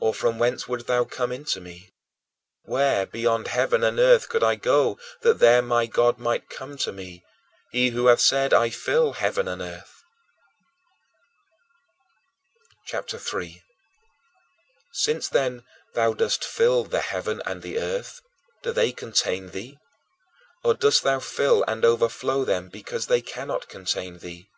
Or 0.00 0.14
from 0.14 0.38
whence 0.38 0.66
wouldst 0.66 0.86
thou 0.86 1.04
come 1.04 1.30
into 1.30 1.60
me? 1.60 1.92
Where, 2.64 3.04
beyond 3.04 3.48
heaven 3.48 3.84
and 3.84 3.98
earth, 4.00 4.30
could 4.30 4.42
I 4.42 4.54
go 4.54 4.98
that 5.20 5.40
there 5.40 5.60
my 5.60 5.84
God 5.84 6.16
might 6.16 6.48
come 6.48 6.78
to 6.78 6.90
me 6.90 7.22
he 7.70 7.90
who 7.90 8.06
hath 8.06 8.22
said, 8.22 8.54
"I 8.54 8.70
fill 8.70 9.12
heaven 9.12 9.48
and 9.48 9.60
earth"? 9.60 10.04
CHAPTER 12.86 13.18
III 13.18 13.20
3. 13.22 13.62
Since, 14.94 15.28
then, 15.28 15.64
thou 15.92 16.14
dost 16.14 16.44
fill 16.44 16.84
the 16.84 17.02
heaven 17.02 17.42
and 17.44 17.62
earth, 17.66 18.22
do 18.62 18.72
they 18.72 18.90
contain 18.90 19.50
thee? 19.50 19.78
Or, 20.64 20.72
dost 20.72 21.02
thou 21.02 21.18
fill 21.20 21.62
and 21.68 21.84
overflow 21.84 22.46
them, 22.46 22.70
because 22.70 23.06
they 23.06 23.20
cannot 23.20 23.68
contain 23.68 24.20
thee? 24.20 24.48